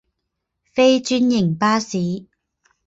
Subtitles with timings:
[0.73, 2.25] 非专营巴士。